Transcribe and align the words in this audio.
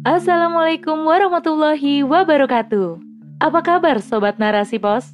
Assalamualaikum 0.00 1.04
warahmatullahi 1.04 2.00
wabarakatuh. 2.00 2.96
Apa 3.36 3.60
kabar 3.60 4.00
sobat 4.00 4.40
Narasi 4.40 4.80
Pos? 4.80 5.12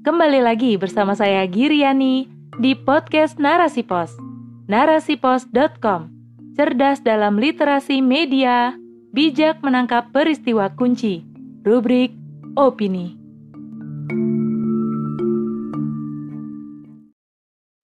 Kembali 0.00 0.40
lagi 0.40 0.80
bersama 0.80 1.12
saya 1.12 1.44
Giriani 1.44 2.24
di 2.56 2.72
podcast 2.72 3.36
Narasi 3.36 3.84
Pos. 3.84 4.16
Narasipos.com. 4.64 6.08
Cerdas 6.56 7.04
dalam 7.04 7.36
literasi 7.36 8.00
media, 8.00 8.72
bijak 9.12 9.60
menangkap 9.60 10.08
peristiwa 10.08 10.72
kunci. 10.72 11.20
Rubrik 11.68 12.16
opini. 12.56 13.12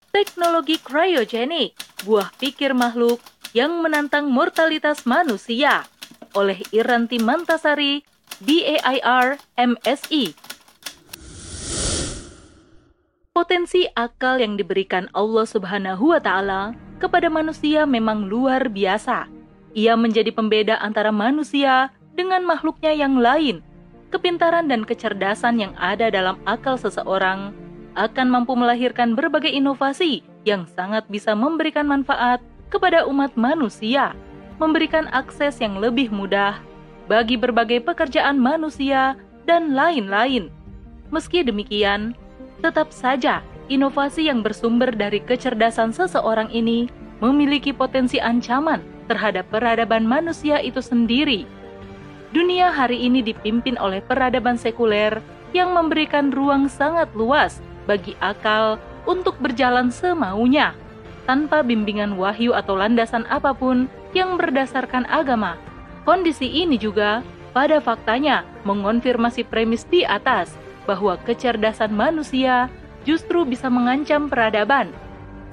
Teknologi 0.09 0.81
cryogenik, 0.81 1.77
buah 2.09 2.33
pikir 2.41 2.73
makhluk 2.73 3.21
yang 3.53 3.85
menantang 3.85 4.33
mortalitas 4.33 5.05
manusia 5.05 5.85
oleh 6.35 6.61
Iranti 6.75 7.23
Mantasari, 7.23 8.03
DAIR, 8.43 9.39
MSI. 9.55 10.35
Potensi 13.35 13.83
akal 13.99 14.39
yang 14.39 14.55
diberikan 14.55 15.11
Allah 15.11 15.43
Subhanahu 15.43 16.15
wa 16.15 16.21
taala 16.23 16.71
kepada 17.03 17.27
manusia 17.27 17.83
memang 17.83 18.31
luar 18.31 18.71
biasa. 18.71 19.27
Ia 19.75 19.99
menjadi 19.99 20.31
pembeda 20.31 20.79
antara 20.79 21.11
manusia 21.11 21.91
dengan 22.15 22.47
makhluknya 22.47 22.95
yang 22.95 23.19
lain. 23.19 23.59
Kepintaran 24.15 24.71
dan 24.71 24.87
kecerdasan 24.87 25.59
yang 25.59 25.75
ada 25.75 26.15
dalam 26.15 26.39
akal 26.47 26.79
seseorang 26.79 27.51
akan 27.99 28.27
mampu 28.31 28.55
melahirkan 28.55 29.19
berbagai 29.19 29.51
inovasi 29.51 30.23
yang 30.47 30.71
sangat 30.71 31.03
bisa 31.11 31.35
memberikan 31.35 31.91
manfaat 31.91 32.39
kepada 32.71 33.03
umat 33.11 33.35
manusia 33.35 34.15
memberikan 34.59 35.11
akses 35.11 35.59
yang 35.59 35.79
lebih 35.79 36.11
mudah 36.15 36.59
bagi 37.11 37.37
berbagai 37.37 37.85
pekerjaan 37.85 38.41
manusia 38.41 39.19
dan 39.45 39.77
lain-lain. 39.77 40.49
Meski 41.13 41.45
demikian, 41.45 42.17
tetap 42.65 42.91
saja 42.91 43.45
inovasi 43.69 44.29
yang 44.29 44.41
bersumber 44.41 44.93
dari 44.93 45.21
kecerdasan 45.21 45.93
seseorang 45.93 46.49
ini 46.53 46.89
memiliki 47.21 47.73
potensi 47.73 48.21
ancaman 48.21 48.81
terhadap 49.07 49.49
peradaban 49.53 50.09
manusia 50.09 50.61
itu 50.61 50.81
sendiri. 50.81 51.45
Dunia 52.35 52.75
hari 52.75 52.99
ini 52.99 53.23
dipimpin 53.23 53.79
oleh 53.79 54.03
peradaban 54.03 54.59
sekuler 54.59 55.23
yang 55.55 55.71
memberikan 55.71 56.35
ruang 56.35 56.67
sangat 56.67 57.07
luas 57.15 57.63
bagi 57.87 58.19
akal 58.19 58.81
untuk 59.07 59.39
berjalan 59.39 59.93
semaunya, 59.93 60.75
tanpa 61.25 61.65
bimbingan 61.65 62.17
wahyu 62.17 62.53
atau 62.53 62.77
landasan 62.77 63.25
apa 63.33 63.53
pun 63.53 63.89
yang 64.13 64.37
berdasarkan 64.39 65.05
agama. 65.11 65.59
Kondisi 66.05 66.47
ini 66.49 66.77
juga 66.77 67.25
pada 67.57 67.81
faktanya 67.81 68.45
mengonfirmasi 68.69 69.47
premis 69.49 69.89
di 69.89 70.05
atas 70.05 70.53
bahwa 70.85 71.17
kecerdasan 71.25 71.93
manusia 71.97 72.69
justru 73.09 73.45
bisa 73.49 73.69
mengancam 73.73 74.29
peradaban. 74.29 74.93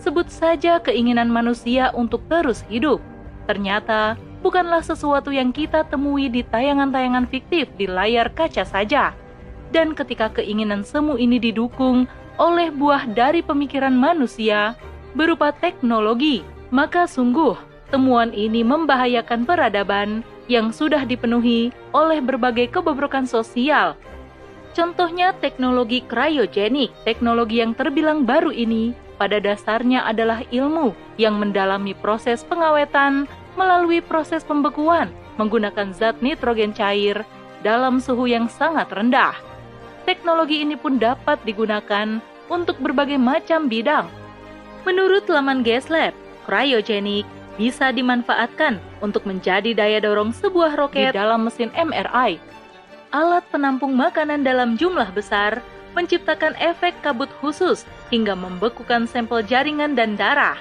Sebut 0.01 0.27
saja 0.33 0.81
keinginan 0.81 1.29
manusia 1.29 1.93
untuk 1.93 2.25
terus 2.25 2.65
hidup. 2.67 2.99
Ternyata 3.45 4.17
bukanlah 4.41 4.81
sesuatu 4.81 5.29
yang 5.29 5.53
kita 5.53 5.85
temui 5.87 6.27
di 6.27 6.41
tayangan-tayangan 6.41 7.29
fiktif 7.29 7.69
di 7.77 7.85
layar 7.85 8.33
kaca 8.33 8.65
saja. 8.65 9.13
Dan 9.71 9.95
ketika 9.95 10.27
keinginan 10.33 10.83
semu 10.83 11.15
ini 11.15 11.39
didukung 11.39 12.09
oleh 12.41 12.73
buah 12.73 13.07
dari 13.13 13.45
pemikiran 13.45 13.93
manusia 13.93 14.75
berupa 15.13 15.51
teknologi, 15.51 16.43
maka 16.69 17.07
sungguh 17.07 17.71
Temuan 17.91 18.31
ini 18.31 18.63
membahayakan 18.63 19.43
peradaban 19.43 20.23
yang 20.47 20.71
sudah 20.71 21.03
dipenuhi 21.03 21.75
oleh 21.91 22.23
berbagai 22.23 22.71
kebobrokan 22.71 23.27
sosial. 23.27 23.99
Contohnya 24.71 25.35
teknologi 25.35 25.99
cryogenik, 26.07 26.95
teknologi 27.03 27.59
yang 27.59 27.75
terbilang 27.75 28.23
baru 28.23 28.55
ini 28.55 28.95
pada 29.19 29.43
dasarnya 29.43 30.07
adalah 30.07 30.47
ilmu 30.55 30.95
yang 31.19 31.35
mendalami 31.35 31.91
proses 31.91 32.47
pengawetan 32.47 33.27
melalui 33.59 33.99
proses 33.99 34.47
pembekuan 34.47 35.11
menggunakan 35.35 35.91
zat 35.91 36.23
nitrogen 36.23 36.71
cair 36.71 37.27
dalam 37.59 37.99
suhu 37.99 38.23
yang 38.23 38.47
sangat 38.47 38.87
rendah. 38.87 39.35
Teknologi 40.07 40.63
ini 40.63 40.79
pun 40.79 40.95
dapat 40.95 41.43
digunakan 41.43 42.23
untuk 42.47 42.79
berbagai 42.79 43.19
macam 43.19 43.67
bidang. 43.67 44.20
Menurut 44.81 45.29
laman 45.29 45.61
Gaslab, 45.61 46.17
cryogenik 46.49 47.29
bisa 47.59 47.93
dimanfaatkan 47.93 48.81
untuk 49.05 49.29
menjadi 49.29 49.77
daya 49.77 50.01
dorong 50.01 50.33
sebuah 50.33 50.73
roket 50.73 51.13
di 51.13 51.21
dalam 51.21 51.45
mesin 51.45 51.69
MRI. 51.77 52.41
Alat 53.13 53.45
penampung 53.53 53.93
makanan 53.93 54.41
dalam 54.41 54.79
jumlah 54.79 55.11
besar 55.13 55.61
menciptakan 55.93 56.55
efek 56.57 56.95
kabut 57.03 57.27
khusus 57.43 57.83
hingga 58.09 58.33
membekukan 58.33 59.05
sampel 59.05 59.43
jaringan 59.43 59.93
dan 59.93 60.15
darah. 60.15 60.55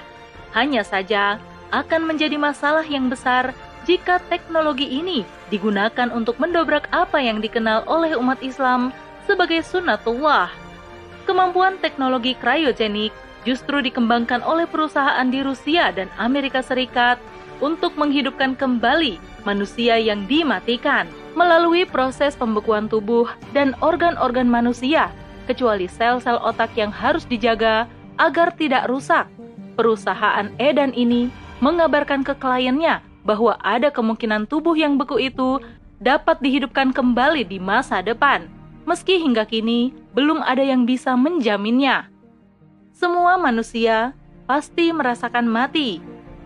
Hanya 0.51 0.83
saja, 0.83 1.39
akan 1.71 2.11
menjadi 2.11 2.35
masalah 2.35 2.83
yang 2.83 3.07
besar 3.07 3.55
jika 3.87 4.19
teknologi 4.27 4.85
ini 4.85 5.23
digunakan 5.49 6.11
untuk 6.11 6.37
mendobrak 6.37 6.91
apa 6.91 7.17
yang 7.23 7.39
dikenal 7.39 7.87
oleh 7.87 8.13
umat 8.19 8.43
Islam 8.43 8.91
sebagai 9.25 9.63
sunnatullah. 9.63 10.51
Kemampuan 11.23 11.79
teknologi 11.79 12.35
cryogenik 12.35 13.15
justru 13.43 13.81
dikembangkan 13.81 14.45
oleh 14.45 14.69
perusahaan 14.69 15.25
di 15.29 15.41
Rusia 15.41 15.89
dan 15.93 16.07
Amerika 16.21 16.61
Serikat 16.61 17.17
untuk 17.61 17.93
menghidupkan 17.97 18.57
kembali 18.57 19.21
manusia 19.45 19.97
yang 19.97 20.25
dimatikan 20.25 21.09
melalui 21.33 21.87
proses 21.87 22.35
pembekuan 22.35 22.91
tubuh 22.91 23.29
dan 23.55 23.77
organ-organ 23.79 24.49
manusia, 24.49 25.09
kecuali 25.47 25.87
sel-sel 25.87 26.37
otak 26.43 26.73
yang 26.75 26.91
harus 26.91 27.23
dijaga 27.23 27.87
agar 28.19 28.51
tidak 28.57 28.89
rusak. 28.91 29.25
Perusahaan 29.79 30.51
Edan 30.59 30.91
ini 30.91 31.31
mengabarkan 31.63 32.27
ke 32.27 32.35
kliennya 32.35 32.99
bahwa 33.23 33.55
ada 33.63 33.87
kemungkinan 33.93 34.49
tubuh 34.49 34.75
yang 34.75 34.99
beku 34.99 35.21
itu 35.21 35.61
dapat 36.01 36.41
dihidupkan 36.41 36.91
kembali 36.91 37.45
di 37.47 37.61
masa 37.61 38.01
depan, 38.03 38.49
meski 38.83 39.21
hingga 39.21 39.47
kini 39.47 39.93
belum 40.17 40.43
ada 40.43 40.65
yang 40.65 40.83
bisa 40.83 41.15
menjaminnya 41.15 42.10
semua 43.01 43.33
manusia 43.33 44.13
pasti 44.45 44.93
merasakan 44.93 45.49
mati. 45.49 45.97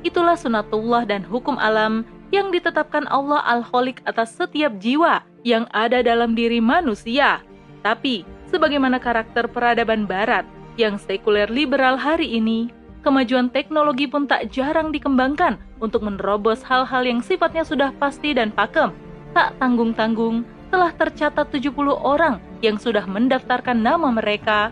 Itulah 0.07 0.39
sunatullah 0.39 1.03
dan 1.03 1.19
hukum 1.27 1.59
alam 1.59 2.07
yang 2.31 2.47
ditetapkan 2.47 3.03
Allah 3.11 3.43
Al-Kholik 3.43 3.99
atas 4.07 4.39
setiap 4.39 4.79
jiwa 4.79 5.19
yang 5.43 5.67
ada 5.75 5.99
dalam 5.99 6.31
diri 6.31 6.63
manusia. 6.63 7.43
Tapi, 7.83 8.23
sebagaimana 8.47 9.03
karakter 9.03 9.51
peradaban 9.51 10.07
barat 10.07 10.47
yang 10.79 10.95
sekuler 10.95 11.51
liberal 11.51 11.99
hari 11.99 12.39
ini, 12.39 12.71
kemajuan 13.03 13.51
teknologi 13.51 14.07
pun 14.07 14.23
tak 14.23 14.47
jarang 14.47 14.95
dikembangkan 14.95 15.59
untuk 15.83 16.07
menerobos 16.07 16.63
hal-hal 16.63 17.03
yang 17.03 17.19
sifatnya 17.19 17.67
sudah 17.67 17.91
pasti 17.99 18.31
dan 18.31 18.55
pakem. 18.55 18.95
Tak 19.35 19.59
tanggung-tanggung, 19.59 20.47
telah 20.71 20.95
tercatat 20.95 21.51
70 21.51 21.75
orang 21.99 22.39
yang 22.63 22.79
sudah 22.79 23.03
mendaftarkan 23.03 23.75
nama 23.75 24.07
mereka 24.07 24.71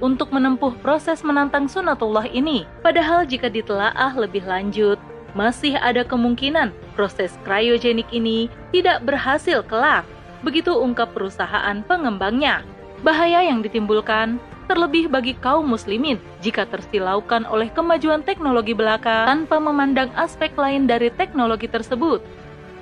untuk 0.00 0.32
menempuh 0.32 0.76
proses 0.84 1.24
menantang 1.24 1.68
sunatullah 1.70 2.28
ini. 2.28 2.68
Padahal 2.84 3.24
jika 3.24 3.48
ditelaah 3.48 4.12
lebih 4.16 4.44
lanjut, 4.44 5.00
masih 5.36 5.76
ada 5.76 6.04
kemungkinan 6.04 6.72
proses 6.96 7.36
cryogenik 7.44 8.08
ini 8.12 8.48
tidak 8.72 9.04
berhasil 9.04 9.60
kelak. 9.64 10.04
Begitu 10.40 10.72
ungkap 10.72 11.12
perusahaan 11.12 11.80
pengembangnya. 11.84 12.64
Bahaya 13.04 13.44
yang 13.44 13.60
ditimbulkan 13.60 14.40
terlebih 14.66 15.06
bagi 15.06 15.36
kaum 15.38 15.68
muslimin 15.68 16.18
jika 16.42 16.66
tersilaukan 16.66 17.46
oleh 17.46 17.70
kemajuan 17.70 18.24
teknologi 18.26 18.74
belaka 18.74 19.28
tanpa 19.28 19.62
memandang 19.62 20.10
aspek 20.18 20.50
lain 20.58 20.90
dari 20.90 21.08
teknologi 21.14 21.70
tersebut. 21.70 22.18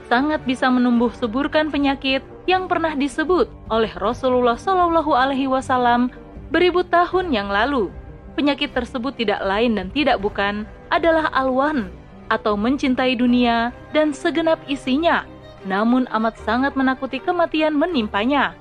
Sangat 0.08 0.44
bisa 0.44 0.68
menumbuh 0.68 1.12
suburkan 1.16 1.72
penyakit 1.72 2.20
yang 2.44 2.68
pernah 2.68 2.92
disebut 2.92 3.48
oleh 3.72 3.92
Rasulullah 3.96 4.56
Shallallahu 4.56 5.16
Alaihi 5.16 5.48
Wasallam 5.48 6.12
beribu 6.54 6.86
tahun 6.86 7.34
yang 7.34 7.50
lalu. 7.50 7.90
Penyakit 8.38 8.70
tersebut 8.70 9.18
tidak 9.18 9.42
lain 9.42 9.74
dan 9.74 9.90
tidak 9.90 10.22
bukan 10.22 10.62
adalah 10.86 11.26
alwan 11.34 11.90
atau 12.30 12.54
mencintai 12.54 13.18
dunia 13.18 13.74
dan 13.90 14.14
segenap 14.14 14.62
isinya, 14.70 15.26
namun 15.66 16.06
amat 16.14 16.38
sangat 16.46 16.78
menakuti 16.78 17.18
kematian 17.18 17.74
menimpanya. 17.74 18.54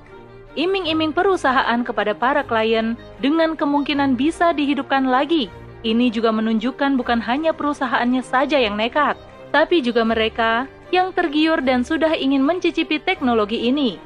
Iming-iming 0.58 1.14
perusahaan 1.14 1.82
kepada 1.86 2.14
para 2.14 2.42
klien 2.42 2.98
dengan 3.22 3.54
kemungkinan 3.54 4.18
bisa 4.18 4.50
dihidupkan 4.50 5.06
lagi. 5.06 5.46
Ini 5.86 6.10
juga 6.10 6.34
menunjukkan 6.34 6.98
bukan 6.98 7.22
hanya 7.22 7.54
perusahaannya 7.54 8.22
saja 8.26 8.58
yang 8.58 8.74
nekat, 8.74 9.18
tapi 9.54 9.82
juga 9.82 10.02
mereka 10.02 10.66
yang 10.90 11.10
tergiur 11.10 11.62
dan 11.62 11.82
sudah 11.82 12.14
ingin 12.14 12.42
mencicipi 12.42 13.02
teknologi 13.02 13.66
ini. 13.70 13.98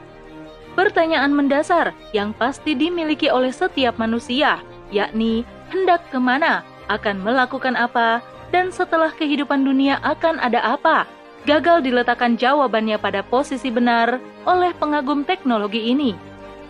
Pertanyaan 0.79 1.35
mendasar 1.35 1.91
yang 2.15 2.31
pasti 2.31 2.79
dimiliki 2.79 3.27
oleh 3.27 3.51
setiap 3.51 3.99
manusia, 3.99 4.63
yakni 4.95 5.43
hendak 5.75 6.07
ke 6.07 6.23
mana, 6.23 6.63
akan 6.87 7.19
melakukan 7.19 7.75
apa, 7.75 8.23
dan 8.55 8.71
setelah 8.71 9.11
kehidupan 9.11 9.67
dunia 9.67 9.99
akan 10.07 10.39
ada 10.39 10.63
apa. 10.63 11.11
gagal 11.47 11.81
diletakkan 11.81 12.37
jawabannya 12.37 13.01
pada 13.01 13.25
posisi 13.25 13.73
benar 13.73 14.21
oleh 14.45 14.71
pengagum 14.77 15.25
teknologi 15.25 15.81
ini. 15.91 16.13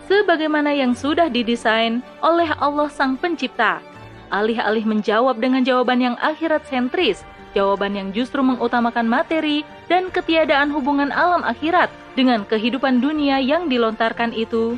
Sebagaimana 0.07 0.71
yang 0.71 0.95
sudah 0.95 1.27
didesain 1.27 1.99
oleh 2.23 2.47
Allah 2.57 2.87
Sang 2.87 3.19
Pencipta, 3.19 3.83
alih-alih 4.29 4.85
menjawab 4.85 5.37
dengan 5.37 5.61
jawaban 5.65 6.01
yang 6.01 6.15
akhirat 6.21 6.65
sentris, 6.69 7.21
jawaban 7.53 7.97
yang 7.97 8.09
justru 8.13 8.41
mengutamakan 8.41 9.09
materi 9.09 9.65
dan 9.89 10.09
ketiadaan 10.09 10.69
hubungan 10.69 11.09
alam 11.13 11.45
akhirat 11.45 11.89
dengan 12.13 12.45
kehidupan 12.45 13.01
dunia 13.01 13.41
yang 13.41 13.69
dilontarkan 13.69 14.33
itu, 14.33 14.77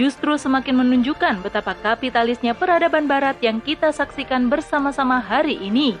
justru 0.00 0.36
semakin 0.36 0.80
menunjukkan 0.80 1.44
betapa 1.44 1.76
kapitalisnya 1.80 2.56
peradaban 2.56 3.04
barat 3.04 3.36
yang 3.44 3.60
kita 3.60 3.92
saksikan 3.92 4.48
bersama-sama 4.48 5.20
hari 5.20 5.56
ini 5.60 5.96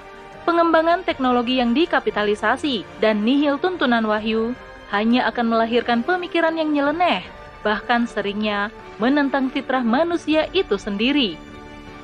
pengembangan 0.48 1.04
teknologi 1.04 1.60
yang 1.60 1.76
dikapitalisasi 1.76 2.82
dan 2.98 3.22
nihil 3.22 3.60
tuntunan 3.60 4.04
wahyu 4.08 4.56
hanya 4.90 5.28
akan 5.30 5.54
melahirkan 5.54 6.02
pemikiran 6.02 6.58
yang 6.58 6.74
nyeleneh, 6.74 7.22
bahkan 7.62 8.08
seringnya 8.10 8.74
menentang 8.98 9.46
fitrah 9.52 9.86
manusia 9.86 10.50
itu 10.50 10.74
sendiri. 10.74 11.38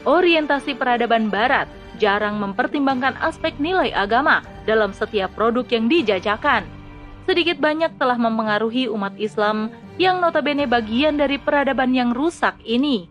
Orientasi 0.06 0.78
peradaban 0.78 1.34
barat 1.34 1.66
jarang 1.98 2.38
mempertimbangkan 2.38 3.18
aspek 3.18 3.58
nilai 3.58 3.90
agama 3.90 4.38
dalam 4.62 4.94
setiap 4.94 5.34
produk 5.34 5.66
yang 5.66 5.90
dijajakan. 5.90 6.62
Sedikit 7.26 7.58
banyak 7.58 7.98
telah 7.98 8.14
mempengaruhi 8.14 8.86
umat 8.86 9.18
Islam 9.18 9.74
yang 9.98 10.22
notabene 10.22 10.70
bagian 10.70 11.18
dari 11.18 11.42
peradaban 11.42 11.90
yang 11.90 12.14
rusak 12.14 12.54
ini. 12.62 13.10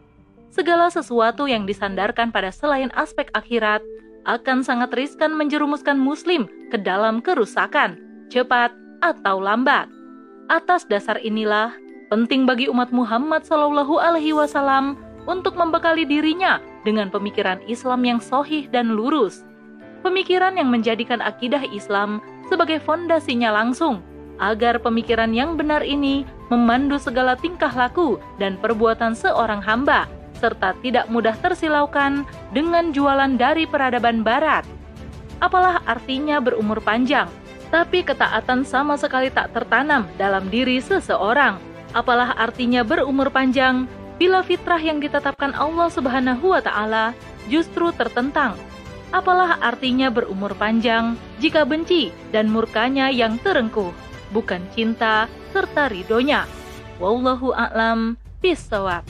Segala 0.56 0.88
sesuatu 0.88 1.52
yang 1.52 1.68
disandarkan 1.68 2.32
pada 2.32 2.48
selain 2.48 2.88
aspek 2.96 3.28
akhirat 3.36 3.84
akan 4.24 4.64
sangat 4.64 4.96
riskan 4.96 5.36
menjerumuskan 5.36 6.00
Muslim 6.00 6.48
ke 6.72 6.80
dalam 6.80 7.20
kerusakan, 7.20 8.00
cepat 8.32 8.72
atau 9.04 9.44
lambat. 9.44 9.92
Atas 10.48 10.88
dasar 10.88 11.20
inilah, 11.20 11.76
penting 12.08 12.48
bagi 12.48 12.72
umat 12.72 12.96
Muhammad 12.96 13.44
Shallallahu 13.44 14.00
Alaihi 14.00 14.32
Wasallam 14.32 14.96
untuk 15.28 15.60
membekali 15.60 16.08
dirinya 16.08 16.64
dengan 16.86 17.10
pemikiran 17.10 17.60
Islam 17.66 18.06
yang 18.06 18.20
sohih 18.22 18.70
dan 18.70 18.94
lurus. 18.94 19.42
Pemikiran 20.06 20.54
yang 20.54 20.70
menjadikan 20.70 21.20
akidah 21.20 21.66
Islam 21.74 22.22
sebagai 22.46 22.78
fondasinya 22.78 23.50
langsung, 23.50 24.06
agar 24.38 24.78
pemikiran 24.78 25.34
yang 25.34 25.58
benar 25.58 25.82
ini 25.82 26.30
memandu 26.54 27.02
segala 27.02 27.34
tingkah 27.34 27.74
laku 27.74 28.22
dan 28.38 28.62
perbuatan 28.62 29.18
seorang 29.18 29.66
hamba 29.66 30.06
serta 30.38 30.76
tidak 30.84 31.08
mudah 31.08 31.34
tersilaukan 31.40 32.28
dengan 32.52 32.92
jualan 32.92 33.40
dari 33.40 33.64
peradaban 33.66 34.22
barat. 34.22 34.68
Apalah 35.40 35.82
artinya 35.88 36.44
berumur 36.44 36.84
panjang, 36.84 37.32
tapi 37.72 38.04
ketaatan 38.04 38.68
sama 38.68 39.00
sekali 39.00 39.32
tak 39.32 39.56
tertanam 39.56 40.06
dalam 40.20 40.48
diri 40.52 40.80
seseorang. 40.80 41.58
Apalah 41.96 42.36
artinya 42.36 42.84
berumur 42.84 43.32
panjang 43.32 43.88
bila 44.16 44.40
fitrah 44.44 44.80
yang 44.80 45.04
ditetapkan 45.04 45.52
Allah 45.56 45.92
Subhanahu 45.92 46.56
wa 46.56 46.62
taala 46.64 47.12
justru 47.52 47.92
tertentang. 47.96 48.56
Apalah 49.14 49.62
artinya 49.64 50.12
berumur 50.12 50.52
panjang 50.60 51.16
jika 51.40 51.64
benci 51.64 52.12
dan 52.36 52.52
murkanya 52.52 53.08
yang 53.08 53.40
terengkuh, 53.40 53.96
bukan 54.36 54.60
cinta 54.76 55.32
serta 55.56 55.88
ridhonya. 55.88 56.44
Wallahu 57.00 57.56
a'lam 57.56 58.20
bishawab. 58.44 59.08